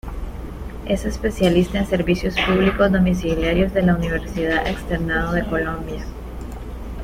[0.87, 6.03] Es especialista en Servicios Públicos Domiciliarios de la Universidad Externado de Colombia.